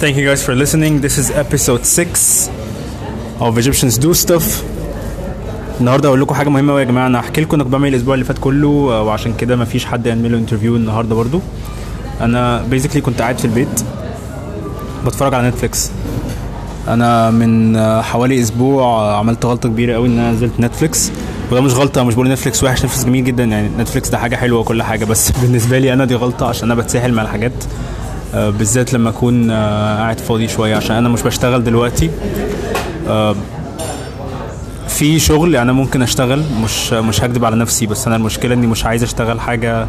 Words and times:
Thank 0.00 0.16
you 0.16 0.24
guys 0.30 0.42
for 0.44 0.54
listening. 0.54 1.00
This 1.00 1.16
is 1.18 1.30
episode 1.30 1.84
6 1.86 2.50
of 3.40 3.58
Egyptians 3.58 3.98
Do 3.98 4.14
Stuff. 4.14 4.62
النهارده 5.80 6.08
هقول 6.08 6.20
لكم 6.20 6.34
حاجة 6.34 6.48
مهمة 6.48 6.72
قوي 6.72 6.80
يا 6.82 6.86
جماعة. 6.86 7.06
أنا 7.06 7.20
هحكي 7.20 7.40
لكم 7.40 7.56
أنا 7.60 7.62
كنت 7.62 7.66
بعمل 7.66 7.88
الأسبوع 7.88 8.14
اللي 8.14 8.24
فات 8.24 8.38
كله 8.38 8.68
آه، 8.68 9.02
وعشان 9.02 9.34
كده 9.34 9.56
مفيش 9.56 9.84
حد 9.84 10.06
يعمل 10.06 10.32
له 10.32 10.38
interview 10.38 10.76
النهارده 10.76 11.14
برضو. 11.14 11.40
أنا 12.20 12.62
basically 12.62 13.00
كنت 13.00 13.22
قاعد 13.22 13.38
في 13.38 13.44
البيت 13.44 13.82
بتفرج 15.06 15.34
على 15.34 15.48
Netflix 15.48 15.90
أنا 16.88 17.30
من 17.30 17.76
آه، 17.76 18.02
حوالي 18.02 18.40
أسبوع 18.42 18.82
آه، 18.82 19.16
عملت 19.16 19.44
غلطة 19.44 19.68
كبيرة 19.68 19.94
قوي 19.94 20.08
إن 20.08 20.18
أنا 20.18 20.32
نزلت 20.32 20.60
Netflix 20.60 21.10
وده 21.50 21.60
مش 21.60 21.72
غلطة 21.72 22.02
مش 22.02 22.14
بقول 22.14 22.28
Netflix 22.28 22.64
وحش 22.64 22.78
Netflix 22.84 23.04
جميل 23.04 23.24
جدا. 23.24 23.44
يعني 23.44 23.68
Netflix 23.78 24.08
ده 24.08 24.18
حاجة 24.18 24.36
حلوة 24.36 24.60
وكل 24.60 24.82
حاجة 24.82 25.04
بس 25.04 25.30
بالنسبة 25.42 25.78
لي 25.78 25.92
أنا 25.92 26.04
دي 26.04 26.14
غلطة 26.14 26.46
عشان 26.48 26.70
أنا 26.70 26.80
بتساهل 26.82 27.12
مع 27.12 27.22
الحاجات. 27.22 27.64
بالذات 28.34 28.92
لما 28.92 29.10
أكون 29.10 29.50
آه، 29.50 29.96
قاعد 29.96 30.20
فاضي 30.20 30.48
شوية 30.48 30.76
عشان 30.76 30.96
أنا 30.96 31.08
مش 31.08 31.22
بشتغل 31.22 31.64
دلوقتي. 31.64 32.10
آه، 33.08 33.36
في 34.88 35.18
شغل 35.18 35.56
أنا 35.56 35.72
ممكن 35.72 36.02
أشتغل 36.02 36.42
مش 36.64 36.92
مش 36.92 37.24
هكدب 37.24 37.44
على 37.44 37.56
نفسي 37.56 37.86
بس 37.86 38.06
أنا 38.06 38.16
المشكلة 38.16 38.54
إني 38.54 38.66
مش 38.66 38.84
عايز 38.84 39.02
أشتغل 39.02 39.40
حاجة 39.40 39.86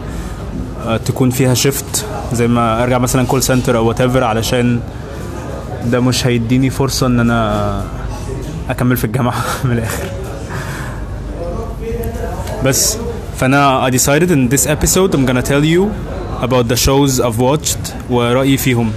آه، 0.87 0.97
تكون 0.97 1.29
فيها 1.29 1.53
shift 1.53 2.05
زي 2.33 2.47
ما 2.47 2.83
أرجع 2.83 2.97
مثلا 2.97 3.25
call 3.25 3.43
center 3.43 3.77
أو 3.77 3.87
what 3.87 4.01
علشان 4.01 4.79
ده 5.85 5.99
مش 5.99 6.27
هيديني 6.27 6.69
فرصة 6.69 7.07
إن 7.07 7.19
أنا 7.19 7.83
أكمل 8.69 8.97
في 8.97 9.03
الجامعة 9.03 9.43
من 9.65 9.71
الآخر. 9.71 10.03
بس 12.65 12.97
فأنا 13.37 13.89
I 13.89 13.93
decided 13.93 14.29
in 14.31 14.55
this 14.55 14.65
episode 14.67 15.15
I'm 15.15 15.25
gonna 15.25 15.47
tell 15.49 15.63
you 15.63 16.06
about 16.41 16.67
the 16.67 16.75
shows 16.75 17.19
I've 17.19 17.39
watched 17.39 17.93
ورأيي 18.09 18.57
فيهم. 18.57 18.91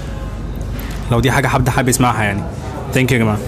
لو 1.10 1.20
دي 1.20 1.30
حاجة 1.30 1.48
حد 1.48 1.68
حابب 1.68 1.88
يسمعها 1.88 2.22
يعني. 2.22 2.42
Thank 2.94 3.08
you 3.08 3.12
يا 3.12 3.18
جماعة. 3.18 3.38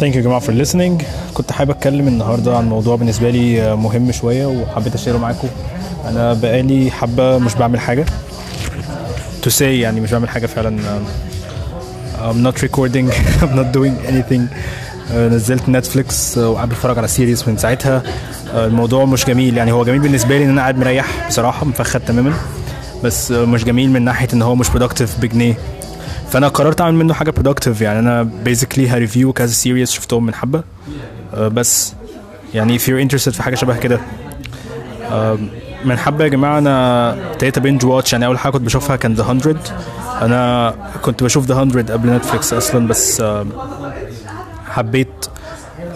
Thank 0.00 0.12
you 0.12 0.16
يا 0.16 0.20
جماعة 0.20 0.40
for 0.40 0.66
listening. 0.66 1.04
كنت 1.34 1.52
حابب 1.52 1.70
أتكلم 1.70 2.08
النهاردة 2.08 2.56
عن 2.56 2.68
موضوع 2.68 2.96
بالنسبة 2.96 3.30
لي 3.30 3.76
مهم 3.76 4.12
شوية 4.12 4.46
وحبيت 4.46 4.94
أشيره 4.94 5.18
معاكم. 5.18 5.48
أنا 6.04 6.32
بقالي 6.32 6.90
حبة 6.90 7.38
مش 7.38 7.54
بعمل 7.54 7.80
حاجة. 7.80 8.06
To 9.44 9.50
say 9.58 9.62
يعني 9.62 10.00
مش 10.00 10.12
بعمل 10.12 10.28
حاجة 10.28 10.46
فعلا. 10.46 11.00
I'm 12.18 12.42
not 12.42 12.62
recording 12.62 13.10
I'm 13.42 13.54
not 13.56 13.72
doing 13.72 13.94
anything. 14.08 14.42
آه، 15.12 15.28
نزلت 15.28 15.68
Netflix 15.68 16.38
آه، 16.38 16.48
وقاعد 16.48 16.68
بتفرج 16.68 16.98
على 16.98 17.08
series 17.08 17.48
من 17.48 17.56
ساعتها. 17.56 18.02
آه، 18.54 18.66
الموضوع 18.66 19.04
مش 19.04 19.24
جميل. 19.24 19.56
يعني 19.56 19.72
هو 19.72 19.84
جميل 19.84 20.00
بالنسبة 20.00 20.38
لي 20.38 20.44
إن 20.44 20.50
أنا 20.50 20.60
قاعد 20.60 20.78
مريح 20.78 21.28
بصراحة 21.28 21.66
مفخد 21.66 22.00
تماما. 22.00 22.32
بس 23.04 23.30
مش 23.30 23.64
جميل 23.64 23.90
من 23.90 24.02
ناحية 24.02 24.28
إن 24.34 24.42
هو 24.42 24.54
مش 24.54 24.68
productive 24.68 25.20
بجنيه 25.20 25.54
فأنا 26.30 26.48
قررت 26.48 26.80
أعمل 26.80 26.94
منه 26.94 27.14
حاجة 27.14 27.30
productive. 27.30 27.82
يعني 27.82 27.98
أنا 27.98 28.22
basically 28.22 28.88
ه 28.88 28.94
review 28.94 29.32
كذا 29.32 29.52
series 29.52 29.90
شفتهم 29.90 30.26
من 30.26 30.34
حبة. 30.34 30.62
بس 31.36 31.92
يعني 32.54 32.78
if 32.78 32.82
you're 32.82 33.08
interested 33.10 33.30
في 33.30 33.42
حاجة 33.42 33.54
شبه 33.54 33.76
كده. 33.76 34.00
من 35.88 35.98
حبة 35.98 36.24
يا 36.24 36.28
جماعة 36.28 36.58
أنا 36.58 37.12
ابتديت 37.30 37.58
binge 37.58 37.84
watch 37.84 38.12
يعني 38.12 38.26
أول 38.26 38.38
حاجة 38.38 38.52
كنت 38.52 38.62
بشوفها 38.62 38.96
كان 38.96 39.14
The 39.14 39.32
100 39.32 39.56
أنا 40.22 40.74
كنت 41.02 41.22
بشوف 41.22 41.46
The 41.46 41.64
100 41.64 41.84
قبل 41.92 42.10
Netflix 42.10 42.52
أصلا 42.52 42.86
بس 42.88 43.20
آه، 43.20 43.46
حبيت 44.66 45.26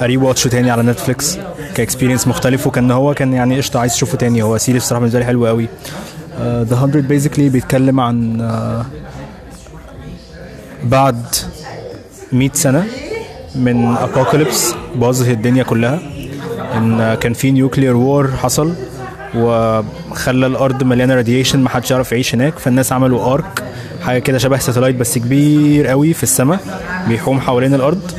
ا 0.03 0.17
rewatch 0.17 0.45
ه 0.45 0.49
تاني 0.49 0.71
على 0.71 0.83
Netflix 0.83 1.39
ك 1.75 1.80
experience 1.80 2.29
مختلف 2.29 2.67
وكان 2.67 2.91
هو 2.91 3.15
كان 3.15 3.33
يعني 3.33 3.57
قشطة 3.57 3.81
عايز 3.81 3.95
تشوفه 3.95 4.19
تاني. 4.19 4.43
هو 4.43 4.59
series 4.59 4.83
صراحة 4.83 5.01
بالنسبة 5.01 5.19
لي 5.19 5.25
حلو 5.25 5.47
قوي. 5.47 5.69
The 6.41 6.87
100 6.87 7.03
basically 7.03 7.49
بيتكلم 7.49 8.01
عن 8.01 8.41
آه، 8.41 8.85
بعد 10.85 11.23
100 12.33 12.51
سنة 12.55 12.85
من 13.55 13.97
apocalypse 13.97 14.75
باظت 14.95 15.29
الدنيا 15.29 15.63
كلها. 15.63 15.99
إن 16.75 17.15
كان 17.15 17.33
في 17.33 17.51
nuclear 17.51 17.97
war 17.97 18.31
حصل. 18.31 18.75
وخلى 19.35 20.47
الأرض 20.47 20.83
مليانة 20.83 21.15
radiation 21.15 21.61
ما 21.61 21.69
حدش 21.69 21.91
يعرف 21.91 22.13
يعيش 22.13 22.35
هناك. 22.35 22.59
فالناس 22.59 22.93
عملوا 22.93 23.35
ark 23.35 23.63
حاجة 24.03 24.19
كده 24.19 24.39
شبه 24.39 24.59
satellite 24.59 24.97
بس 24.97 25.19
كبير 25.19 25.87
قوي 25.87 26.13
في 26.13 26.23
السماء 26.23 26.61
بيحوم 27.09 27.41
حوالين 27.41 27.75
الأرض. 27.75 28.11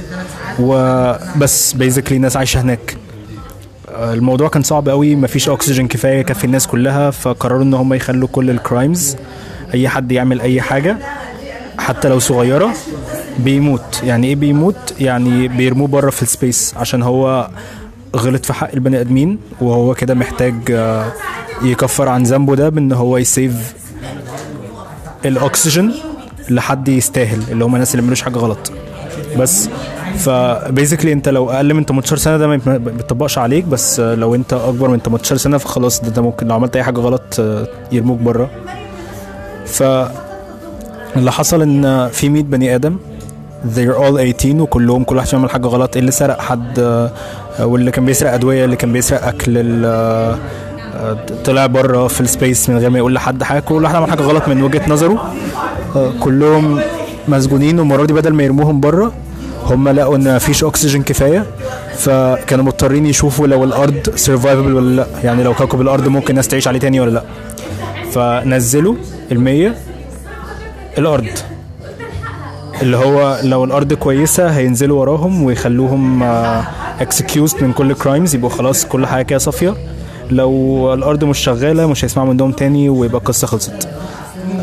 وبس 0.59 1.73
basically 1.73 2.17
الناس 2.18 2.38
عايشة 2.38 2.62
هناك. 2.62 2.97
الموضوع 3.97 4.50
كان 4.50 4.63
صعب 4.63 4.90
قوي 4.90 5.16
مفيش 5.16 5.50
اكسجين 5.50 5.88
كفاية 5.88 6.19
يكفي 6.19 6.44
الناس 6.44 6.68
كلها 6.68 7.12
فقرروا 7.12 7.63
إن 7.63 7.73
هم 7.73 7.94
يخلوا 7.94 8.28
كل 8.31 8.50
ال 8.50 8.59
crimes 8.59 9.16
أي 9.73 9.90
حد 9.90 10.12
يعمل 10.12 10.41
أي 10.41 10.62
حاجة 10.62 10.97
حتى 11.78 12.09
لو 12.09 12.19
صغيرة 12.19 12.73
بيموت. 13.40 14.02
يعني 14.03 14.28
إيه 14.28 14.35
بيموت؟ 14.35 14.94
يعني 15.00 15.47
بيرموه 15.47 15.88
بره 15.88 16.09
في 16.09 16.22
ال 16.22 16.30
space 16.30 16.73
عشان 16.78 17.02
هو 17.03 17.50
غلط 18.16 18.46
في 18.46 18.53
حق 18.53 18.69
البني 18.74 19.01
آدمين 19.01 19.40
وهو 19.62 19.94
كده 19.94 20.13
محتاج 20.13 20.56
آه، 20.72 21.13
يكفر 21.63 22.07
عن 22.09 22.24
ذنبه 22.24 22.56
ده 22.56 22.69
بإن 22.69 22.91
هو 22.91 23.18
ي 23.17 23.29
save 23.29 23.73
الأكسجين 25.25 25.94
لحد 26.50 26.88
يستاهل 26.88 27.40
اللي 27.52 27.66
هم 27.66 27.73
الناس 27.75 27.96
اللي 27.96 28.06
ما 28.06 28.08
عملوش 28.08 28.22
حاجة 28.22 28.38
غلط. 28.38 28.72
بس 29.38 29.69
ف 30.17 30.27
basically 30.27 31.13
انت 31.13 31.29
لو 31.29 31.50
أقل 31.52 31.73
من 31.73 31.85
18 31.85 32.18
سنة 32.18 32.38
ده 32.38 32.47
ما 32.47 32.78
بيطبقش 32.78 33.38
عليك 33.38 33.66
بس 33.66 34.00
آه، 34.00 34.16
لو 34.16 34.35
انت 34.35 34.53
أكبر 34.53 34.90
من 34.90 35.00
18 35.00 35.38
سنة 35.38 35.57
فخلاص 35.57 36.02
ده, 36.02 36.09
ده 36.09 36.22
ممكن 36.22 36.47
لو 36.47 36.56
عملت 36.56 36.75
أي 36.75 36.84
حاجة 36.84 37.00
غلط 37.00 37.40
آه، 37.40 37.68
يرموك 37.91 38.19
بره. 38.19 38.50
ف 39.66 39.84
اللي 41.16 41.31
حصل 41.31 41.62
إن 41.62 42.07
في 42.09 42.29
100 42.29 42.44
بني 42.44 42.75
آدم 42.75 42.97
they're 43.63 43.96
all 43.97 44.18
18 44.18 44.62
وكلهم 44.62 45.03
كل 45.03 45.16
واحد 45.16 45.28
فيهم 45.28 45.47
حاجة 45.47 45.68
غلط. 45.68 45.97
اللي 45.97 46.12
سرق 46.12 46.41
حد؟ 46.41 46.79
آه، 46.79 47.12
واللي 47.59 47.91
كان 47.91 48.06
بيسرق 48.06 48.34
أدوية 48.34 48.66
اللي 48.66 48.75
كان 48.75 48.94
بيسرق 48.94 49.28
أكل 49.28 49.84
آه، 49.85 50.38
آه، 50.96 51.18
طلع 51.46 51.66
بره 51.66 52.07
في 52.07 52.22
ال 52.22 52.29
space 52.29 52.69
من 52.69 52.78
غير 52.78 52.90
ما 52.90 52.97
يقول 52.97 53.13
لحد 53.13 53.44
حاجة. 53.44 53.59
كل 53.59 53.84
واحد 53.84 53.96
عمل 53.96 54.09
حاجة 54.09 54.22
غلط 54.22 54.47
من 54.47 54.63
وجهة 54.63 54.81
نظره. 54.88 55.34
كلهم 56.19 56.79
مسجونين 57.28 57.79
والمرة 57.79 58.06
دي 58.06 58.13
بدل 58.13 58.34
ما 58.34 58.44
يرموهم 58.44 58.79
بره. 58.79 59.12
هم 59.66 59.90
لقوا 59.90 60.16
إن 60.16 60.35
مفيش 60.35 60.63
أكسجين 60.63 61.03
كفاية. 61.03 61.46
فكانوا 61.97 62.66
مضطرين 62.66 63.06
يشوفوا 63.06 63.47
لو 63.47 63.63
الأرض 63.63 64.09
survivable 64.16 64.73
ولا 64.73 64.96
لأ. 64.96 65.07
يعني 65.23 65.44
لو 65.44 65.53
كوكب 65.53 65.81
الأرض 65.81 66.07
ممكن 66.07 66.29
الناس 66.29 66.47
تعيش 66.47 66.68
عليه 66.68 66.79
تاني 66.79 67.00
ولا 67.00 67.12
لأ. 67.12 67.23
فنزلوا 68.12 68.96
المية 69.31 69.75
الأرض. 70.97 71.28
اللي 72.83 72.97
هو 72.97 73.39
لو 73.44 73.63
الأرض 73.63 73.94
كويسة 73.94 74.47
هينزلوا 74.49 74.99
وراهم 75.01 75.44
ويخلوهم 75.44 76.23
excused 77.00 77.63
من 77.63 77.73
كل 77.73 77.94
crimes 77.94 78.35
يبقوا 78.35 78.49
خلاص 78.49 78.85
كل 78.85 79.05
حاجة 79.05 79.23
كده 79.25 79.39
صافية. 79.39 79.73
لو 80.31 80.93
الأرض 80.93 81.23
مش 81.23 81.39
شغالة 81.39 81.88
مش 81.88 82.05
هيسمعوا 82.05 82.33
منهم 82.33 82.51
تاني 82.51 82.89
ويبقى 82.89 83.17
القصة 83.17 83.47
خلصت. 83.47 83.88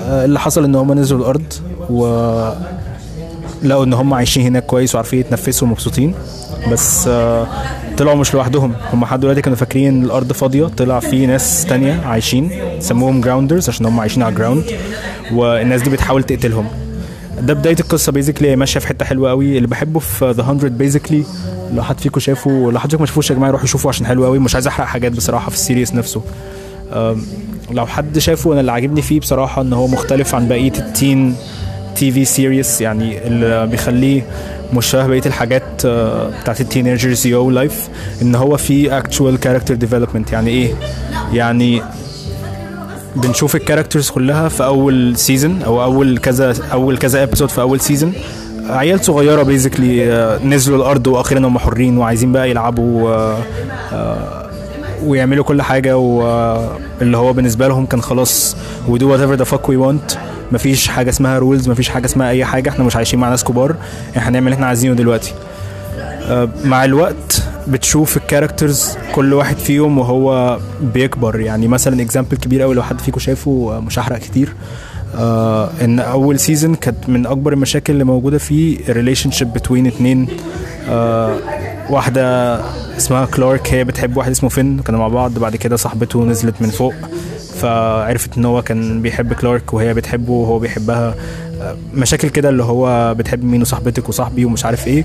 آه، 0.09 0.25
اللي 0.25 0.41
حصل 0.41 0.64
إن 0.64 0.75
هم 0.75 0.92
نزلوا 0.92 1.20
الأرض 1.20 1.53
و 1.91 2.04
لقوا 3.62 3.84
إن 3.84 3.92
هم 3.92 4.14
عايشين 4.14 4.42
هناك 4.42 4.66
كويس 4.66 4.94
وعارفين 4.94 5.20
يتنفسوا 5.20 5.69
ومبسوطين. 5.69 6.14
بس 6.72 7.09
آه، 7.09 7.47
طلعوا 7.98 8.16
مش 8.16 8.34
لوحدهم. 8.34 8.72
هم 8.92 9.03
لحد 9.04 9.20
دلوقتي 9.20 9.42
كانوا 9.42 9.59
فاكرين 9.59 10.04
الأرض 10.04 10.32
فاضية 10.32 10.66
طلع 10.66 11.00
في 11.00 11.26
ناس 11.26 11.66
تانية 11.69 12.00
عايشين 12.06 12.50
سموهم 12.80 13.20
grounders 13.21 13.69
عشان 13.69 13.86
هم 13.86 14.00
عايشين 14.00 14.22
على 14.22 14.32
ال 14.32 14.37
ground 14.37 14.65
والناس 15.32 15.82
دي 15.82 15.91
بتحاول 15.91 16.22
تقتلهم. 16.22 16.66
ده 17.41 17.55
بداية 17.55 17.77
القصة 17.81 18.12
basically 18.12 18.56
ماشية 18.56 18.81
في 18.81 18.87
حتة 18.89 19.05
حلوة 19.05 19.31
قوي. 19.31 19.56
اللي 19.56 19.69
بحبه 19.69 20.01
في 20.01 20.31
The 20.31 20.43
100 20.43 20.53
basically 20.71 21.24
لو 21.75 21.83
حد 21.83 22.01
فيكم 22.01 22.21
شافه 22.21 22.51
لو 22.72 22.78
حد 22.78 22.91
فيكم 22.91 23.03
ما 23.03 23.07
شافوش 23.07 23.31
يا 23.31 23.34
جماعة 23.34 23.51
روحوا 23.51 23.66
شوفوا 23.66 23.91
عشان 23.91 24.07
حلو 24.07 24.25
قوي. 24.25 24.39
مش 24.39 24.54
عايز 24.54 24.66
أحرق 24.66 24.87
حاجات 24.87 25.13
بصراحة 25.13 25.51
في 25.51 25.57
ال 25.57 25.62
series 25.62 25.95
نفسه. 25.95 26.22
لو 27.71 27.87
حد 27.87 28.19
شافه 28.19 28.53
أنا 28.53 28.60
اللي 28.60 28.72
عاجبني 28.72 29.03
فيه 29.03 29.21
بصراحة 29.21 29.63
إن 29.63 29.72
هو 29.72 29.87
مختلف 29.87 30.34
عن 30.34 30.48
بقية 30.48 30.72
ال 30.78 31.36
teen 31.97 32.10
TV 32.12 32.24
series 32.24 32.80
يعني 32.81 33.27
اللي 33.27 33.66
بيخليه 33.66 34.22
مش 34.75 34.86
شبه 34.86 35.07
بقية 35.07 35.22
الحاجات 35.27 35.63
آه، 35.84 36.41
بتاعت 36.43 36.60
ال 36.60 36.67
teenagers 36.67 37.27
you 37.27 37.51
life 37.51 37.89
إن 38.22 38.34
هو 38.34 38.57
في 38.57 38.98
actual 38.98 39.41
character 39.41 39.74
development 39.74 40.33
يعني 40.33 40.51
إيه؟ 40.51 40.72
يعني 41.33 41.83
بنشوف 43.16 43.57
ال 43.57 43.61
characters 43.61 44.10
كلها 44.10 44.48
في 44.48 44.65
أول 44.65 45.16
season 45.16 45.62
أو 45.62 45.83
أول 45.83 46.18
كذا 46.18 46.54
أول 46.72 46.98
كذا 46.98 47.22
episode 47.22 47.48
في 47.48 47.60
أول 47.60 47.80
season 47.80 48.12
عيال 48.68 49.04
صغيرة 49.04 49.42
basically 49.42 50.39
نزلوا 50.45 50.77
الأرض 50.78 51.07
وأخيرا 51.07 51.41
هم 51.47 51.59
حرين 51.59 51.98
وعايزين 51.98 52.33
بقى 52.33 52.51
يلعبوا 52.51 53.10
آه، 53.10 53.36
آه، 53.92 54.51
ويعملوا 55.04 55.45
كل 55.45 55.62
حاجة 55.62 55.97
واللي 55.97 57.16
هو 57.16 57.33
بالنسبة 57.33 57.68
لهم 57.68 57.86
كان 57.86 58.03
خلاص 58.03 58.57
we 58.89 58.98
do 58.98 59.03
whatever 59.03 59.41
the 59.42 59.48
fuck 59.53 59.66
we 59.71 59.77
want. 59.86 60.16
مفيش 60.53 60.89
حاجة 60.89 61.10
اسمها 61.10 61.39
rules 61.39 61.68
مفيش 61.68 61.89
حاجة 61.89 62.04
اسمها 62.07 62.30
أي 62.30 62.45
حاجة. 62.45 62.71
إحنا 62.71 62.84
مش 62.84 62.97
عايشين 62.97 63.18
مع 63.21 63.28
ناس 63.28 63.45
كبار. 63.45 63.74
إحنا 64.16 64.28
هنعمل 64.28 64.47
اللي 64.47 64.54
إحنا 64.54 64.66
عايزينه 64.66 64.95
دلوقتي. 64.95 65.33
آه، 66.28 66.48
مع 66.65 66.84
الوقت 66.84 67.40
بتشوف 67.68 68.16
ال 68.16 68.24
characters 68.24 68.97
كل 69.15 69.33
واحد 69.34 69.57
فيهم 69.57 69.98
وهو 69.98 70.59
بيكبر. 70.95 71.41
يعني 71.41 71.68
مثلا 71.68 72.03
example 72.03 72.36
كبير 72.36 72.62
قوي 72.62 72.74
لو 72.74 72.83
حد 72.83 73.01
فيكم 73.01 73.21
شايفه 73.21 73.71
آه، 73.77 73.80
مش 73.80 73.98
هحرق 73.98 74.18
كتير. 74.18 74.54
آه 75.16 75.71
إن 75.83 76.01
أول 76.01 76.39
season 76.39 76.74
كانت 76.74 77.09
من 77.09 77.27
أكبر 77.27 77.53
المشاكل 77.53 77.92
اللي 77.92 78.04
موجودة 78.04 78.39
فيه 78.39 78.78
relationship 78.89 79.30
between 79.30 79.86
اتنين. 79.86 80.27
آه 80.89 81.36
واحدة 81.91 82.54
اسمها 82.97 83.27
كلارك 83.27 83.74
هي 83.74 83.84
بتحب 83.84 84.16
واحد 84.16 84.30
اسمه 84.30 84.48
فين 84.48 84.78
كانوا 84.78 85.01
مع 85.01 85.09
بعض. 85.09 85.39
بعد 85.39 85.57
كده 85.57 85.77
صاحبته 85.77 86.24
نزلت 86.24 86.54
من 86.60 86.68
فوق 86.71 86.95
فعرفت 87.60 88.36
إن 88.39 88.45
هو 88.45 88.62
كان 88.62 89.03
بيحب 89.03 89.33
كلارك 89.33 89.74
وهي 89.74 89.95
بتحبه 89.95 90.33
وهو 90.33 90.59
بيحبها. 90.59 91.15
مشاكل 91.95 92.28
كده 92.28 92.48
اللي 92.48 92.62
هو 92.62 93.15
بتحب 93.15 93.45
مين 93.45 93.60
وصاحبتك 93.62 94.09
وصاحبي 94.09 94.45
ومش 94.45 94.65
عارف 94.65 94.86
إيه 94.86 95.04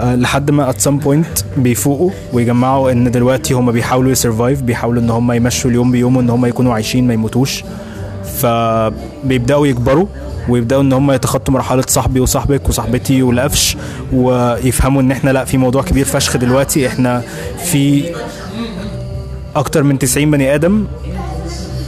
آه، 0.00 0.14
لحد 0.14 0.50
ما 0.50 0.72
at 0.72 0.76
some 0.76 1.04
point 1.06 1.44
بيفوقوا 1.56 2.10
ويجمعوا 2.32 2.90
إن 2.92 3.10
دلوقتي 3.10 3.54
هم 3.54 3.72
بيحاولوا 3.72 4.12
يسرفايف 4.12 4.62
بيحاولوا 4.62 5.02
إن 5.02 5.10
هم 5.10 5.32
يمشوا 5.32 5.70
اليوم 5.70 5.90
بيومه 5.92 6.20
ان 6.20 6.30
هم 6.30 6.46
يكونوا 6.46 6.74
عايشين 6.74 7.06
ما 7.06 7.14
يموتوش. 7.14 7.64
فبيبداوا 8.38 9.66
يكبروا 9.66 10.06
ويبدأوا 10.48 10.82
إن 10.82 10.92
هم 10.92 11.10
يتخطوا 11.12 11.54
مرحلة 11.54 11.84
صاحبي 11.88 12.20
وصاحبك 12.20 12.68
وصاحبتي 12.68 13.22
والقفش 13.22 13.76
ويفهموا 14.12 15.02
إن 15.02 15.10
إحنا 15.10 15.30
لأ 15.30 15.44
في 15.44 15.56
موضوع 15.58 15.82
كبير 15.82 16.04
فشخ 16.04 16.36
دلوقتي. 16.36 16.86
إحنا 16.86 17.22
في 17.64 18.04
أكتر 19.56 19.82
من 19.82 19.98
90 19.98 20.30
بني 20.30 20.54
آدم 20.54 20.84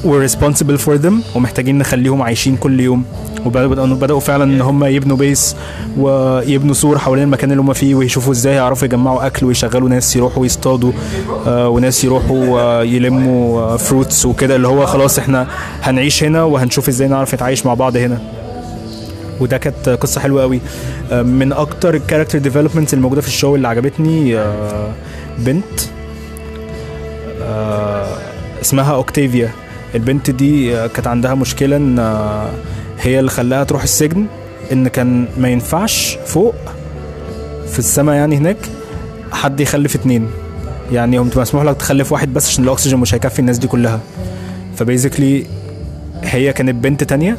we're 0.04 0.30
responsible 0.30 0.78
for 0.86 1.02
them 1.06 1.36
ومحتاجين 1.36 1.78
نخليهم 1.78 2.22
عايشين 2.22 2.56
كل 2.56 2.80
يوم. 2.80 3.04
وبدأوا 3.46 3.86
بدأوا 3.86 4.20
فعلا 4.20 4.44
إن 4.44 4.60
هم 4.60 4.84
يبنوا 4.84 5.16
base 5.16 5.56
ويبنوا 5.98 6.74
سور 6.74 6.98
حوالين 6.98 7.24
المكان 7.24 7.50
اللي 7.50 7.62
هم 7.62 7.72
فيه 7.72 7.94
ويشوفوا 7.94 8.32
إزاي 8.32 8.54
يعرفوا 8.54 8.84
يجمعوا 8.84 9.26
أكل 9.26 9.46
ويشغلوا 9.46 9.88
ناس 9.88 10.16
يروحوا 10.16 10.46
يصطادوا 10.46 10.92
آه، 11.46 11.68
وناس 11.68 12.04
يروحوا 12.04 12.60
آه، 12.60 12.82
يلموا 12.82 13.76
fruits 13.76 14.26
وكده 14.26 14.56
اللي 14.56 14.68
هو 14.68 14.86
خلاص 14.86 15.18
إحنا 15.18 15.46
هنعيش 15.82 16.24
هنا 16.24 16.42
وهنشوف 16.42 16.88
إزاي 16.88 17.08
نعرف 17.08 17.34
نتعايش 17.34 17.66
مع 17.66 17.74
بعض 17.74 17.96
هنا. 17.96 18.18
وده 19.40 19.58
كانت 19.58 19.88
قصة 19.88 20.20
حلوة 20.20 20.42
قوي 20.42 20.60
آه، 21.12 21.22
من 21.22 21.52
أكتر 21.52 21.94
ال 21.94 21.99
character 21.99 22.38
developments 22.38 22.94
الموجودة 22.94 23.20
في 23.20 23.28
ال 23.28 23.33
show 23.33 23.54
اللي 23.56 23.68
عجبتني 23.68 24.38
آه، 24.38 24.88
بنت 25.38 25.80
آه، 27.42 28.06
اسمها 28.62 28.94
اوكتافيا 28.94 29.50
البنت 29.94 30.30
دي 30.30 30.76
آه، 30.76 30.86
كانت 30.86 31.06
عندها 31.06 31.34
مشكلة 31.34 31.76
إن 31.76 31.98
آه، 31.98 32.48
هي 33.06 33.18
اللي 33.20 33.30
خلاها 33.30 33.64
تروح 33.64 33.82
السجن 33.82 34.26
إن 34.72 34.88
كان 34.88 35.26
ما 35.38 35.48
ينفعش 35.48 36.18
فوق 36.26 36.54
في 37.68 37.78
السماء 37.78 38.14
يعني 38.14 38.36
هناك 38.36 38.56
حد 39.32 39.60
يخلف 39.60 39.94
اتنين. 39.94 40.28
يعني 40.92 41.18
قمت 41.18 41.38
مسموح 41.38 41.64
لك 41.64 41.76
تخلف 41.76 42.12
واحد 42.12 42.34
بس 42.34 42.48
عشان 42.48 42.64
الأكسجين 42.64 42.98
مش 42.98 43.14
هيكفي 43.14 43.38
الناس 43.38 43.58
دي 43.58 43.66
كلها. 43.66 44.00
ف 44.76 44.83
basically 44.83 45.46
هي 46.22 46.52
كانت 46.52 46.74
بنت 46.84 47.04
تانية 47.04 47.36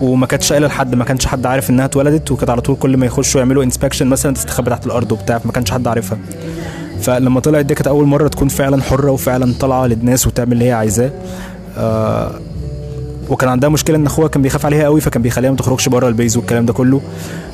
وما 0.00 0.26
كانتش 0.26 0.52
قايلة 0.52 0.66
لحد 0.66 0.94
ما 0.94 1.04
كانش 1.04 1.26
حد 1.26 1.46
عارف 1.46 1.70
إنها 1.70 1.84
اتولدت 1.84 2.30
وكانت 2.32 2.50
على 2.50 2.60
طول 2.60 2.76
كل 2.76 2.96
ما 2.96 3.06
يخشوا 3.06 3.40
يعملوا 3.40 3.64
inspection 3.64 4.06
مثلا 4.06 4.34
تستخبى 4.34 4.70
تحت 4.70 4.86
الأرض 4.86 5.12
وبتاع 5.12 5.40
ما 5.44 5.52
كانش 5.52 5.70
حد 5.70 5.88
عارفها. 5.88 6.18
فلما 7.02 7.40
طلعت 7.40 7.64
دي 7.64 7.74
كانت 7.74 7.86
أول 7.86 8.06
مرة 8.06 8.28
تكون 8.28 8.48
فعلا 8.48 8.82
حرة 8.82 9.10
وفعلا 9.10 9.54
طالعة 9.60 9.86
للناس 9.86 10.26
وتعمل 10.26 10.52
اللي 10.52 10.64
هي 10.64 10.72
عايزاه. 10.72 11.10
آه 11.78 12.30
وكان 13.30 13.48
عندها 13.48 13.68
مشكلة 13.68 13.96
إن 13.96 14.06
أخوها 14.06 14.28
كان 14.28 14.42
بيخاف 14.42 14.66
عليها 14.66 14.84
قوي 14.84 15.00
فكان 15.00 15.22
بيخليها 15.22 15.50
ما 15.50 15.56
تخرجش 15.56 15.88
بره 15.88 16.08
ال 16.08 16.14
base 16.14 16.36
والكلام 16.36 16.66
ده 16.66 16.72
كله. 16.72 17.00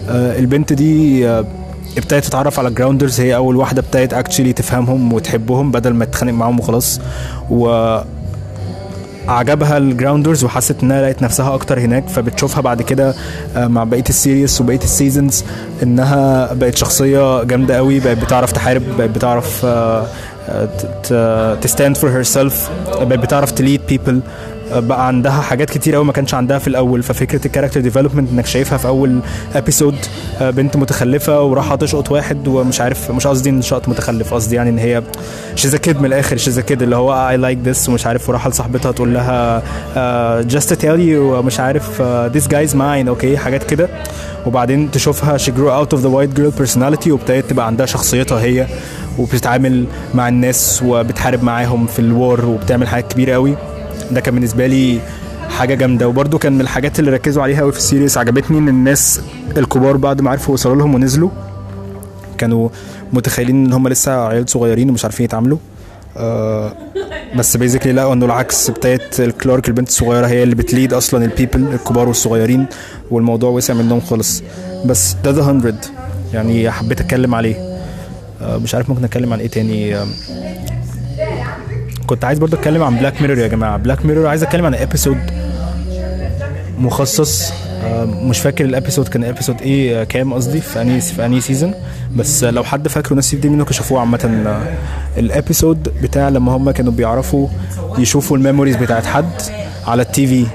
آه 0.09 0.39
البنت 0.39 0.73
دي 0.73 1.29
آه 1.29 1.45
ابتدت 1.99 2.25
تتعرف 2.25 2.59
على 2.59 2.71
grounders 2.71 3.21
هي 3.21 3.37
أول 3.37 3.57
واحدة 3.57 3.81
ابتدت 3.83 4.15
actually 4.15 4.53
تفهمهم 4.53 5.13
وتحبهم 5.13 5.71
بدل 5.71 5.95
ما 5.95 6.05
تتخانق 6.05 6.33
معاهم 6.33 6.61
وخلاص. 6.61 7.01
و 7.51 7.99
عجبها 9.29 9.77
ال 9.77 9.84
grounders 9.84 10.45
وحست 10.45 10.83
إنها 10.83 11.03
لقيت 11.03 11.23
نفسها 11.23 11.55
أكتر 11.55 11.79
هناك 11.81 12.09
فبتشوفها 12.09 12.61
بعد 12.61 12.83
كده 12.83 13.15
آه، 13.57 13.67
مع 13.67 13.85
بقية 13.85 14.05
ال 14.09 14.16
series 14.16 14.61
وبقية 14.61 14.79
ال 14.79 14.87
seasons 14.87 15.45
إنها 15.83 16.53
بقت 16.55 16.77
شخصية 16.77 17.43
جامدة 17.43 17.77
قوي 17.77 18.01
بقت 18.01 18.17
بتعرف 18.17 18.53
تحارب 18.53 18.83
بقت 18.99 19.11
بتعرف 19.11 19.67
ت 21.63 21.97
stand 21.97 22.11
for 22.11 22.23
herself 22.23 22.71
بقت 23.01 23.19
بتعرف 23.19 23.51
ت 23.51 23.57
lead 23.57 23.81
people 23.89 24.21
بقى 24.73 25.07
عندها 25.07 25.33
حاجات 25.33 25.71
كتير 25.71 25.95
قوي 25.95 26.05
ما 26.05 26.13
كانش 26.13 26.35
عندها 26.35 26.59
في 26.59 26.69
الأول. 26.69 27.03
ففكرة 27.03 27.47
ال 27.47 27.50
character 27.50 27.81
development 27.81 28.31
إنك 28.33 28.47
شايفها 28.47 28.79
في 28.79 28.89
أول 28.89 29.21
episode 29.55 29.95
بنت 30.41 30.77
متخلفة 30.77 31.43
وراحة 31.43 31.77
تشقط 31.77 32.11
واحد 32.11 32.49
ومش 32.49 32.81
عارف 32.81 33.11
مش 33.11 33.27
قصدي 33.27 33.51
إن 33.51 33.63
شقط 33.63 33.89
متخلف 33.89 34.35
قصدي 34.35 34.57
يعني 34.57 34.71
إن 34.71 34.79
هي 34.79 35.03
she's 35.55 35.77
kid 35.77 35.99
من 36.01 36.07
الآخر 36.07 36.37
she's 36.37 36.61
kid 36.61 36.83
اللي 36.83 36.97
هو 36.97 37.29
I 37.29 37.37
like 37.37 37.59
this 37.65 37.89
ومش 37.89 38.07
عارف 38.07 38.29
وراحة 38.29 38.51
لصاحبتها 38.51 38.93
تقول 38.93 39.15
لها 39.15 39.63
just 40.43 40.73
tell 40.75 41.01
you 41.01 41.43
مش 41.43 41.61
عارف 41.61 42.03
this 42.03 42.49
guy's 42.49 42.77
mine 42.77 43.09
okay 43.09 43.37
حاجات 43.37 43.63
كده. 43.65 43.89
وبعدين 44.47 44.91
تشوفها 44.91 45.39
she 45.39 45.51
grew 45.51 45.71
out 45.85 45.97
of 45.99 46.01
the 46.03 46.09
white 46.09 46.39
girl 46.41 46.63
personality 46.63 47.09
وابتدت 47.09 47.51
تبقى 47.51 47.67
عندها 47.67 47.87
شخصيتها 47.87 48.41
هي 48.41 48.67
وبتتعامل 49.19 49.85
مع 50.15 50.29
الناس 50.29 50.83
وبتحارب 50.87 51.43
معاهم 51.45 51.87
في 51.87 51.99
ال 51.99 52.11
war 52.11 52.47
وبتعمل 52.47 52.89
حاجات 52.89 53.13
كبيرة 53.13 53.33
قوي 53.33 53.57
ده 54.11 54.21
كان 54.21 54.35
بالنسبة 54.35 54.67
لي 54.67 55.01
حاجة 55.49 55.75
جامدة. 55.75 56.09
وبرده 56.09 56.39
كان 56.39 56.53
من 56.53 56.61
الحاجات 56.61 56.99
اللي 56.99 57.11
ركزوا 57.11 57.43
عليها 57.43 57.61
قوي 57.61 57.73
في 57.73 57.79
ال 57.79 57.85
series 57.85 58.19
عجبتني 58.19 58.59
إن 58.59 58.69
الناس 58.69 59.21
الكبار 59.57 59.97
بعد 59.97 60.21
ما 60.21 60.31
عرفوا 60.31 60.53
يوصلوا 60.53 60.77
لهم 60.77 60.95
ونزلوا 60.95 61.31
كانوا 62.39 62.69
متخيلين 63.13 63.67
إن 63.67 63.73
هم 63.73 63.89
لسه 63.89 64.27
عيال 64.27 64.49
صغيرين 64.49 64.91
ومش 64.91 65.05
عارفين 65.05 65.25
يتعاملوا. 65.25 65.59
آه 66.17 66.73
بس 67.37 67.57
basically 67.57 67.93
لقوا 67.93 68.13
إنه 68.13 68.27
العكس 68.27 68.71
ابتدت 68.71 69.21
الكلارك 69.21 69.69
البنت 69.69 69.89
الصغيرة 69.89 70.27
هي 70.27 70.43
اللي 70.43 70.55
بت 70.55 70.68
lead 70.68 70.93
أصلا 70.93 71.25
ال 71.25 71.32
people 71.32 71.75
الكبار 71.75 72.09
والصغيرين 72.09 72.67
والموضوع 73.11 73.51
وسع 73.51 73.75
منهم 73.75 74.01
خالص. 74.01 74.43
بس 74.85 75.17
ده 75.25 75.31
The 75.31 75.53
100 75.53 75.75
يعني 76.35 76.71
حبيت 76.71 77.01
أتكلم 77.01 77.35
عليه. 77.35 77.79
آه 78.43 78.57
مش 78.59 78.75
عارف 78.75 78.91
ممكن 78.91 79.05
أتكلم 79.05 79.33
عن 79.33 79.41
إيه 79.41 79.49
تاني. 79.49 79.97
آه 79.97 80.07
كنت 82.11 82.25
عايز 82.25 82.39
برضه 82.39 82.59
أتكلم 82.59 82.83
عن 82.83 82.97
Black 82.97 83.23
Mirror 83.23 83.39
يا 83.39 83.49
جماعة. 83.49 83.77
Black 83.77 84.07
Mirror 84.07 84.27
عايز 84.27 84.43
أتكلم 84.43 84.67
عن 84.67 84.75
episode 84.75 85.19
مخصص. 86.79 87.53
آه، 87.85 88.05
مش 88.05 88.39
فاكر 88.39 88.65
ال 88.65 88.70
episode 88.70 89.09
كان 89.09 89.25
episode 89.25 89.63
إيه 89.63 90.01
آه، 90.01 90.05
كام 90.05 90.35
قصدي 90.35 90.61
في 90.61 90.81
any 90.83 91.01
في 91.01 91.27
any 91.27 91.41
season 91.41 91.75
بس 92.17 92.45
لو 92.45 92.65
حد 92.65 92.89
فاكره 92.89 93.15
ناس 93.15 93.35
دي 93.35 93.49
منكم 93.49 93.73
شافوه 93.73 94.01
عامة 94.01 94.43
آه، 94.47 95.21
ال 95.21 95.29
episode 95.29 95.89
بتاع 96.03 96.29
لما 96.29 96.53
هم 96.57 96.71
كانوا 96.71 96.93
بيعرفوا 96.93 97.49
يشوفوا 97.99 98.37
ال 98.37 98.41
memories 98.41 98.77
بتاعت 98.77 99.07
حد 99.07 99.31
على 99.87 100.03
ال 100.03 100.27
TV. 100.27 100.47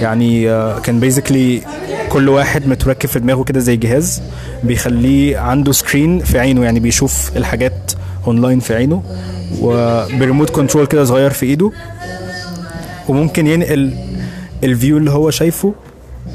يعني 0.00 0.44
كان 0.80 1.00
basically 1.00 1.62
كل 2.08 2.28
واحد 2.28 2.68
متركب 2.68 3.08
في 3.08 3.18
دماغه 3.20 3.44
كده 3.44 3.60
زي 3.60 3.76
جهاز 3.76 4.22
بيخليه 4.64 5.38
عنده 5.38 5.72
screen 5.72 6.18
في 6.18 6.38
عينه 6.38 6.64
يعني 6.64 6.80
بيشوف 6.80 7.30
الحاجات 7.36 7.92
اونلاين 8.26 8.60
في 8.60 8.74
عينه 8.74 9.02
وب 9.60 9.83
remote 9.83 10.50
control 10.50 10.86
كده 10.86 11.04
صغير 11.04 11.30
في 11.30 11.46
ايده. 11.46 11.70
وممكن 13.08 13.46
ينقل 13.46 13.94
ال 14.64 14.70
view 14.70 14.96
اللي 14.98 15.10
هو 15.10 15.30
شايفه 15.30 15.74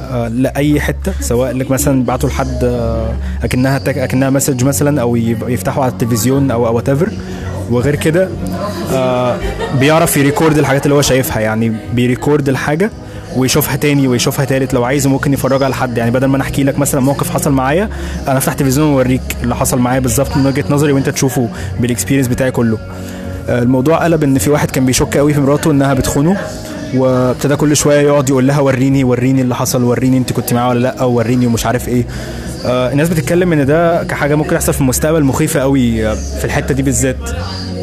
آه، 0.01 0.27
لأي 0.27 0.79
حتة 0.81 1.13
سواء 1.19 1.51
لك 1.51 1.71
مثلا 1.71 2.03
بعته 2.05 2.27
لحد 2.27 2.63
آه، 2.63 3.13
أكنها 3.43 3.79
تك- 3.79 3.97
أكنها 3.97 4.29
message 4.29 4.63
مثلا 4.63 5.01
أو 5.01 5.15
يفتحوا 5.15 5.83
على 5.83 5.91
التلفزيون 5.91 6.51
أو 6.51 6.67
أو 6.67 6.81
whatever. 6.81 7.09
وغير 7.71 7.95
كده 7.95 8.29
آه، 8.93 9.37
بيعرف 9.79 10.17
ي 10.17 10.23
record 10.23 10.57
الحاجات 10.57 10.85
اللي 10.85 10.95
هو 10.95 11.01
شايفها 11.01 11.39
يعني 11.39 11.73
بي 11.93 12.07
record 12.07 12.49
الحاجة. 12.49 12.91
ويشوفها 13.35 13.75
تاني 13.75 14.07
ويشوفها 14.07 14.45
تالت. 14.45 14.73
لو 14.73 14.83
عايز 14.83 15.07
ممكن 15.07 15.33
يفرجها 15.33 15.69
لحد. 15.69 15.97
يعني 15.97 16.11
بدل 16.11 16.27
ما 16.27 16.35
أنا 16.35 16.43
احكي 16.43 16.63
لك 16.63 16.79
مثلا 16.79 17.01
موقف 17.01 17.29
حصل 17.29 17.51
معايا 17.51 17.89
أنا 18.27 18.37
افتح 18.37 18.53
تلفزيون 18.53 18.87
واوريك 18.87 19.21
اللي 19.43 19.55
حصل 19.55 19.79
معايا 19.79 19.99
بالظبط 19.99 20.37
من 20.37 20.45
وجهة 20.47 20.65
نظري 20.69 20.91
وأنت 20.91 21.09
تشوفه 21.09 21.49
بال 21.79 21.87
experience 21.87 22.27
بتاعي 22.27 22.51
كله. 22.51 22.77
آه، 23.49 23.61
الموضوع 23.63 24.03
قلب 24.03 24.23
إن 24.23 24.37
في 24.37 24.49
واحد 24.49 24.71
كان 24.71 24.85
بيشك 24.85 25.17
قوي 25.17 25.33
في 25.33 25.39
مراته 25.41 25.71
إنها 25.71 25.93
بتخونه 25.93 26.37
وابتدى 26.95 27.55
كل 27.55 27.75
شوية 27.75 27.99
يقعد 28.01 28.29
يقول 28.29 28.47
لها 28.47 28.59
وريني 28.59 29.03
وريني 29.03 29.41
اللي 29.41 29.55
حصل 29.55 29.83
وريني 29.83 30.17
أنت 30.17 30.33
كنت 30.33 30.53
معاه 30.53 30.69
ولا 30.69 30.79
لأ 30.79 31.03
وريني 31.03 31.47
ومش 31.47 31.65
عارف 31.65 31.87
إيه. 31.87 32.05
آه 32.65 32.91
الناس 32.91 33.09
بتتكلم 33.09 33.53
إن 33.53 33.65
ده 33.65 34.03
كحاجة 34.03 34.35
ممكن 34.35 34.55
يحصل 34.55 34.73
في 34.73 34.81
المستقبل 34.81 35.23
مخيفة 35.23 35.59
قوي 35.59 36.07
آه، 36.07 36.13
في 36.13 36.45
الحتة 36.45 36.73
دي 36.73 36.83
بالذات. 36.83 37.17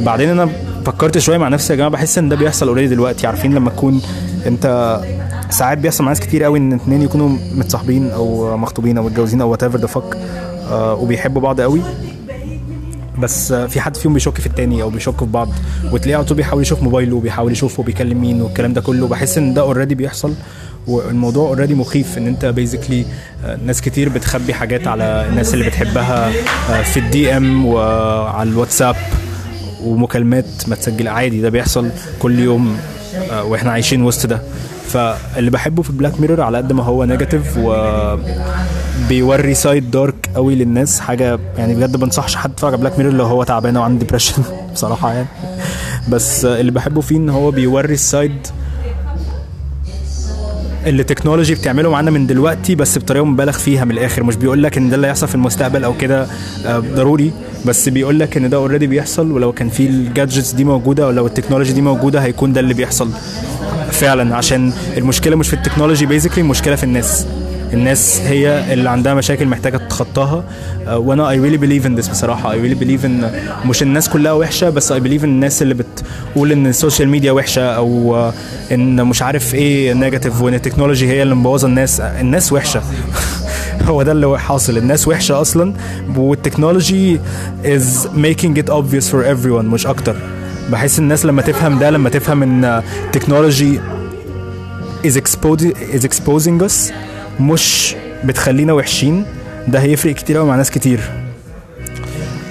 بعدين 0.00 0.28
أنا 0.28 0.48
فكرت 0.86 1.18
شوية 1.18 1.38
مع 1.38 1.48
نفسي 1.48 1.72
يا 1.72 1.76
جماعة 1.76 1.90
بحس 1.90 2.18
إن 2.18 2.28
ده 2.28 2.36
بيحصل 2.36 2.68
already 2.68 2.94
دلوقتي. 2.94 3.26
عارفين 3.26 3.54
لما 3.54 3.70
تكون 3.70 4.02
أنت 4.46 4.98
ساعات 5.50 5.78
بيحصل 5.78 6.04
مع 6.04 6.10
ناس 6.10 6.20
كتير 6.20 6.44
قوي 6.44 6.58
إن 6.58 6.72
اتنين 6.72 7.02
يكونوا 7.02 7.28
متصاحبين 7.54 8.10
أو 8.10 8.56
مخطوبين 8.56 8.98
أو 8.98 9.04
متجوزين 9.04 9.40
أو 9.40 9.50
whatever 9.50 9.78
the 9.78 9.87
fuck 9.87 10.18
وبيحبوا 10.72 11.42
بعض 11.42 11.60
قوي. 11.60 11.80
بس 13.18 13.52
آه، 13.52 13.66
في 13.66 13.80
حد 13.80 13.96
فيهم 13.96 14.14
بيشك 14.14 14.38
في 14.40 14.46
التاني 14.46 14.82
أو 14.82 14.90
بيشك 14.90 15.18
في 15.18 15.24
بعض 15.24 15.48
وتلاقيه 15.92 16.16
على 16.16 16.24
طول 16.24 16.36
بيحاول 16.36 16.62
يشوف 16.62 16.82
موبايله 16.82 17.16
وبيحاول 17.16 17.52
يشوف 17.52 17.80
بيكلم 17.80 18.20
مين 18.20 18.42
والكلام 18.42 18.72
ده 18.72 18.80
كله. 18.80 19.08
بحس 19.08 19.38
إن 19.38 19.54
ده 19.54 19.60
already 19.62 19.94
بيحصل 19.94 20.34
والموضوع 20.86 21.48
already 21.48 21.75
مخيف 21.74 22.18
إن 22.18 22.26
أنت 22.26 22.44
basically 22.46 23.04
ناس 23.66 23.80
كتير 23.80 24.08
بتخبي 24.08 24.54
حاجات 24.54 24.86
على 24.86 25.26
الناس 25.30 25.54
اللي 25.54 25.64
بتحبها 25.66 26.28
آه، 26.70 26.82
في 26.82 27.00
ال 27.00 27.37
DM 27.37 27.66
وعلى 27.66 28.50
الواتساب 28.50 28.96
ومكالمات 29.84 30.44
ما 30.68 30.76
تسجل 30.76 31.08
عادي 31.08 31.40
ده 31.40 31.48
بيحصل 31.48 31.90
كل 32.18 32.38
يوم 32.38 32.76
آه، 33.30 33.44
وإحنا 33.44 33.70
عايشين 33.72 34.02
وسط 34.02 34.26
ده. 34.26 34.42
فاللي 34.88 35.50
بحبه 35.50 35.83
في 35.83 35.92
Black 35.92 36.20
Mirror 36.20 36.40
على 36.40 36.57
قد 36.59 36.73
ما 36.73 36.83
هو 36.83 37.04
negative 37.04 37.56
و 37.59 37.75
بيوري 39.09 39.54
side 39.54 39.90
dark 39.90 40.30
قوي 40.35 40.54
للناس 40.54 41.00
حاجة 41.00 41.38
يعني 41.59 41.75
بجد 41.75 41.97
بنصحش 41.97 42.37
حد 42.37 42.50
يتفرج 42.50 42.73
على 42.73 42.80
Black 42.80 42.98
Mirror 42.98 43.12
لو 43.12 43.25
هو 43.25 43.45
تعبان 43.45 43.76
أو 43.76 43.83
عنده 43.83 43.99
depression 43.98 44.42
بصراحة 44.75 45.12
يعني. 45.12 45.26
بس 46.09 46.45
اللي 46.45 46.73
بحبه 46.73 47.00
فيه 47.00 47.16
إن 47.16 47.28
هو 47.28 47.50
بيوري 47.50 47.95
ال 47.94 48.05
side 48.05 48.46
اللي 50.87 51.02
ال 51.02 51.07
technology 51.07 51.54
بتعمله 51.54 51.90
معانا 51.90 52.11
من 52.11 52.26
دلوقتي 52.26 52.75
بس 52.75 52.99
بطريقة 52.99 53.25
مبالغ 53.25 53.52
فيها 53.52 53.85
من 53.85 53.90
الآخر. 53.90 54.23
مش 54.23 54.37
بيقول 54.37 54.62
لك 54.62 54.76
إن 54.78 54.90
ده 54.90 54.97
اللي 54.97 55.07
هيحصل 55.07 55.28
في 55.28 55.35
المستقبل 55.35 55.85
أو 55.85 55.97
كده 55.97 56.26
آه، 56.66 56.78
ضروري 56.78 57.33
بس 57.66 57.88
بيقول 57.88 58.21
لك 58.21 58.37
إن 58.37 58.50
ده 58.50 58.57
already 58.56 58.87
بيحصل 58.87 59.30
ولو 59.33 59.52
كان 59.52 59.68
في 59.68 59.87
ال 59.87 59.95
gadgets 59.95 60.52
دي 60.52 60.64
موجودة 60.64 61.04
أو 61.04 61.11
لو 61.11 61.26
ال 61.26 61.31
technology 61.31 61.72
دي 61.73 61.80
موجودة 61.80 62.21
هيكون 62.21 62.52
ده 62.52 62.61
اللي 62.61 62.75
بيحصل. 62.75 63.11
فعلا 63.98 64.36
عشان 64.36 64.72
المشكلة 64.96 65.36
مش 65.36 65.48
في 65.48 65.54
ال 65.54 65.59
technology 65.59 66.06
basically 66.06 66.40
المشكلة 66.40 66.76
في 66.76 66.84
الناس. 66.84 67.26
الناس 67.72 68.20
هي 68.20 68.72
اللي 68.72 68.90
عندها 68.90 69.14
مشاكل 69.14 69.46
محتاجة 69.46 69.76
تتخطاها. 69.76 70.44
آه، 70.86 70.98
وأنا 70.98 71.30
I 71.30 71.40
really 71.40 71.56
believe 71.56 71.87
in 71.87 71.96
this 71.96 72.08
بصراحة. 72.08 72.52
I 72.52 72.60
really 72.60 72.75
believe 72.75 73.04
إن 73.04 73.30
مش 73.64 73.82
الناس 73.82 74.08
كلها 74.08 74.32
وحشة 74.32 74.70
بس 74.70 74.92
I 74.92 75.00
believe 75.00 75.25
إن 75.25 75.28
الناس 75.28 75.62
اللي 75.62 75.74
بتقول 75.74 76.52
إن 76.52 76.66
ال 76.66 76.72
social 76.72 77.08
media 77.08 77.32
وحشة 77.32 77.62
أو 77.62 78.16
آه، 78.16 78.32
إن 78.72 79.04
مش 79.04 79.22
عارف 79.22 79.54
إيه 79.54 79.92
negative 79.92 80.42
وإن 80.42 80.54
ال 80.54 80.59
technology 80.59 81.08
هي 81.08 81.22
اللي 81.22 81.34
مبوظة 81.34 81.68
الناس. 81.68 82.00
الناس 82.00 82.52
وحشة. 82.52 82.82
هو 83.88 84.02
ده 84.02 84.12
اللي 84.12 84.38
حاصل. 84.38 84.78
الناس 84.78 85.08
وحشة 85.08 85.40
أصلا 85.40 85.74
وال 86.16 86.34
technology 86.34 87.20
is 87.64 88.06
making 88.16 88.58
it 88.62 88.70
obvious 88.70 89.10
for 89.10 89.24
everyone 89.34 89.64
مش 89.64 89.86
أكتر. 89.86 90.38
بحس 90.68 90.98
الناس 90.98 91.26
لما 91.26 91.42
تفهم 91.42 91.78
ده 91.78 91.90
لما 91.90 92.08
تفهم 92.10 92.42
إن 92.42 92.64
ال 93.04 93.11
technology 93.11 93.80
is 95.04 95.12
exposing 95.14 95.75
is 95.94 96.02
exposing 96.02 96.62
us 96.68 96.92
مش 97.40 97.96
بتخلينا 98.25 98.72
وحشين 98.72 99.25
ده 99.68 99.80
هيفرق 99.80 100.14
كتير 100.14 100.37
قوي 100.37 100.48
مع 100.48 100.56
ناس 100.56 100.70
كتير. 100.70 101.00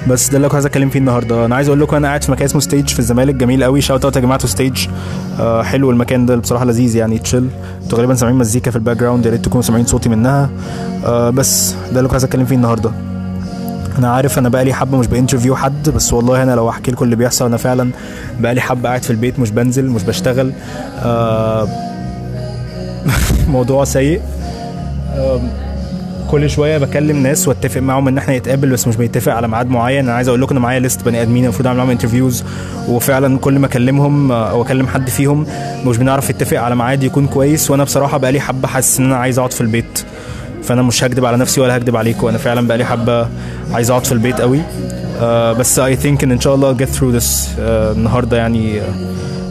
بس 0.07 0.29
ده 0.29 0.37
اللي 0.37 0.47
كنت 0.47 0.55
عايز 0.55 0.65
أتكلم 0.65 0.89
فيه 0.89 0.99
النهارده. 0.99 1.45
أنا 1.45 1.55
عايز 1.55 1.67
أقول 1.67 1.81
لكم 1.81 1.95
أنا 1.95 2.07
قاعد 2.07 2.23
في 2.23 2.31
مكان 2.31 2.45
اسمه 2.45 2.61
Stage 2.61 2.89
في 2.89 2.99
الزمالك. 2.99 3.35
جميل 3.35 3.63
قوي 3.63 3.81
shout 3.81 4.05
out 4.05 4.15
يا 4.15 4.21
جماعة 4.21 4.45
Stage 4.47 4.87
آه 5.39 5.63
حلو 5.63 5.91
المكان 5.91 6.25
ده 6.25 6.35
بصراحة 6.35 6.65
لذيذ 6.65 6.95
يعني 6.95 7.19
تشيل 7.19 7.47
أنتوا 7.83 7.97
غالبا 7.97 8.15
سامعين 8.15 8.37
مزيكا 8.37 8.71
في 8.71 8.77
ال 8.77 8.97
background 8.97 9.25
يا 9.25 9.31
ريت 9.31 9.45
تكونوا 9.45 9.61
سامعين 9.61 9.85
صوتي 9.85 10.09
منها. 10.09 10.49
آه 11.05 11.29
بس 11.29 11.71
ده 11.71 11.97
اللي 11.97 12.03
كنت 12.03 12.13
عايز 12.13 12.23
أتكلم 12.23 12.45
فيه 12.45 12.55
النهارده. 12.55 12.91
أنا 13.97 14.09
عارف 14.13 14.37
أنا 14.39 14.49
بقالي 14.49 14.73
حبة 14.73 14.97
مش 14.97 15.07
ب 15.07 15.12
interview 15.12 15.55
حد 15.55 15.89
بس 15.89 16.13
والله 16.13 16.43
أنا 16.43 16.51
لو 16.55 16.69
أحكي 16.69 16.91
لكم 16.91 17.05
اللي 17.05 17.15
بيحصل 17.15 17.45
أنا 17.45 17.57
فعلا 17.57 17.89
بقالي 18.39 18.61
حبة 18.61 18.89
قاعد 18.89 19.03
في 19.03 19.09
البيت 19.11 19.39
مش 19.39 19.51
بنزل 19.51 19.85
مش 19.89 20.03
بشتغل. 20.03 20.51
آه 21.03 21.67
موضوع 23.47 23.83
سيء. 23.83 24.21
Um، 25.17 25.39
كل 26.31 26.49
شوية 26.49 26.77
بكلم 26.77 27.17
ناس 27.23 27.47
واتفق 27.47 27.81
معاهم 27.81 28.07
إن 28.07 28.17
إحنا 28.17 28.37
نتقابل 28.37 28.69
بس 28.69 28.87
مش 28.87 28.95
بنتفق 28.95 29.33
على 29.33 29.47
ميعاد 29.47 29.67
معين. 29.69 30.05
أنا 30.05 30.13
عايز 30.13 30.27
أقول 30.27 30.41
لكم 30.41 30.55
إن 30.55 30.61
معايا 30.61 30.79
list 30.79 31.05
بني 31.05 31.21
آدمين 31.21 31.43
المفروض 31.43 31.67
أعمل 31.67 31.77
معاهم 31.77 31.89
interviews 31.89 32.43
وفعلا 32.89 33.37
كل 33.37 33.59
ما 33.59 33.67
أكلمهم 33.67 34.31
آه، 34.31 34.49
أو 34.49 34.61
اكلم 34.61 34.87
حد 34.87 35.09
فيهم 35.09 35.45
مش 35.85 35.97
بنعرف 35.97 36.31
نتفق 36.31 36.57
على 36.61 36.75
ميعاد 36.75 37.03
يكون 37.03 37.27
كويس. 37.27 37.71
وأنا 37.71 37.83
بصراحة 37.83 38.17
بقالي 38.17 38.39
حبة 38.39 38.67
حاسس 38.67 38.99
إن 38.99 39.05
أنا 39.05 39.15
عايز 39.17 39.37
أقعد 39.39 39.53
في 39.53 39.61
البيت. 39.61 40.05
فانا 40.67 40.81
مش 40.81 41.03
هكدب 41.03 41.25
على 41.25 41.37
نفسي 41.37 41.61
ولا 41.61 41.77
هكدب 41.77 41.95
عليكم. 41.95 42.27
أنا 42.27 42.37
فعلا 42.37 42.67
بقالي 42.67 42.85
حبة 42.85 43.27
عايز 43.73 43.89
اقعد 43.89 44.05
في 44.05 44.11
البيت 44.11 44.41
قوي. 44.41 44.61
آه 45.21 45.53
بس 45.53 45.79
I 45.79 45.95
think 45.95 46.23
إن 46.23 46.31
ان 46.31 46.39
شاء 46.39 46.55
الله 46.55 46.77
through 46.77 47.19
this 47.19 47.25
آه 47.59 47.91
النهارده 47.91 48.37
يعني 48.37 48.81
آه 48.81 48.85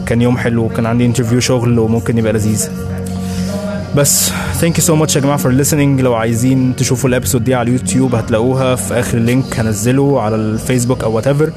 كان 0.05 0.21
يوم 0.21 0.37
حلو 0.37 0.63
وكان 0.65 0.85
عندي 0.85 1.05
interview 1.05 1.39
شغل 1.39 1.79
وممكن 1.79 2.17
يبقى 2.17 2.33
لذيذ. 2.33 2.69
بس 3.97 4.31
thank 4.53 4.77
you 4.77 4.83
so 4.83 4.95
much 4.95 5.15
يا 5.15 5.21
جماعة 5.21 5.37
for 5.37 5.63
listening. 5.63 6.01
لو 6.01 6.13
عايزين 6.13 6.75
تشوفوا 6.75 7.09
ال 7.09 7.13
episode 7.13 7.43
دي 7.43 7.55
على 7.55 7.67
اليوتيوب 7.67 8.15
هتلاقوها 8.15 8.75
في 8.75 8.99
آخر 8.99 9.17
link 9.17 9.59
هنزله 9.59 10.21
على 10.21 10.35
الفيسبوك 10.35 11.03
أو 11.03 11.15
whatever 11.15 11.51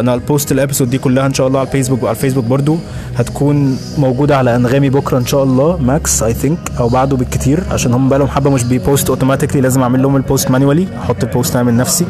أنا 0.00 0.14
ال 0.14 0.22
post 0.22 0.52
ال 0.52 0.57
episode 0.57 0.90
دي 0.90 0.98
كلها 0.98 1.26
إن 1.26 1.34
شاء 1.34 1.46
الله 1.46 1.58
على 1.58 1.66
الفيسبوك 1.66 2.02
وعلى 2.02 2.16
الفيسبوك 2.16 2.44
برضو 2.44 2.78
هتكون 3.16 3.78
موجودة 3.98 4.36
على 4.36 4.56
أنغامي 4.56 4.90
بكرة 4.90 5.18
إن 5.18 5.26
شاء 5.26 5.42
الله 5.42 5.76
max 5.76 6.22
I 6.22 6.34
think 6.34 6.58
أو 6.78 6.88
بعده 6.88 7.16
بالكتير 7.16 7.60
عشان 7.70 7.94
هم 7.94 8.08
بقالهم 8.08 8.28
حبة 8.28 8.50
مش 8.50 8.64
بي 8.64 8.79
post 8.79 9.08
automatically 9.08 9.60
لازم 9.60 9.82
أعمل 9.82 10.02
لهم 10.02 10.16
ال 10.16 10.23
post 10.23 10.50
manually 10.50 10.86
أحط 10.98 11.24
ال 11.24 11.30
post 11.30 11.56
أنا 11.56 11.64
من 11.64 11.76
نفسي. 11.76 12.04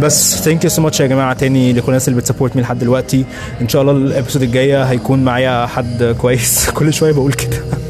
بس 0.00 0.36
thank 0.44 0.64
you 0.64 0.70
so 0.70 0.82
much 0.82 1.00
يا 1.00 1.06
جماعة 1.06 1.32
تاني 1.32 1.72
لكل 1.72 1.88
الناس 1.88 2.08
اللي 2.08 2.20
بت 2.20 2.28
support 2.28 2.56
me 2.56 2.62
لحد 2.62 2.78
دلوقتي. 2.78 3.24
إن 3.60 3.68
شاء 3.68 3.82
الله 3.82 3.92
ال 3.92 3.98
episode 3.98 4.42
الجاية 4.42 4.82
هيكون 4.82 5.24
معايا 5.24 5.66
حد 5.66 6.16
كويس. 6.18 6.70
كل 6.76 6.92
شوية 6.92 7.12
بقول 7.12 7.32
كده. 7.32 7.83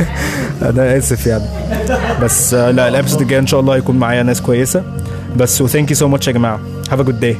أنا 0.68 0.96
آسف 0.98 1.26
يعني. 1.26 1.44
بس 2.22 2.54
آه، 2.54 2.70
لا 2.70 2.88
ال 2.88 2.92
episode 2.92 3.20
الجاي 3.20 3.38
إن 3.38 3.46
شاء 3.46 3.60
الله 3.60 3.74
هيكون 3.74 3.96
معايا 3.96 4.22
ناس 4.22 4.40
كويسة. 4.40 4.82
بس 5.36 5.60
وثانك 5.60 5.90
يو 5.90 5.96
سو 5.96 6.08
ماتش 6.08 6.28
يا 6.28 6.32
جماعة. 6.32 6.60
هاف 6.90 7.00
ا 7.00 7.02
جود 7.02 7.20
داي 7.20 7.36